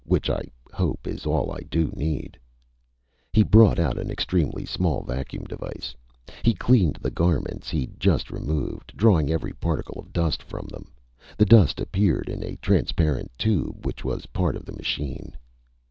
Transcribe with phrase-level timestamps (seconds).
[0.03, 0.41] Which I
[0.73, 2.35] hope is all I do need!"
[3.33, 5.93] He brought out an extremely small vacuum device.
[6.41, 10.91] He cleaned the garments he'd just removed, drawing every particle of dust from them.
[11.37, 15.37] The dust appeared in a transparent tube which was part of the machine.